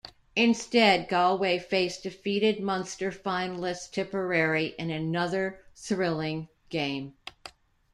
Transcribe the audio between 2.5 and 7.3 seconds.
Munster finalsists Tipperary in another thrilling game.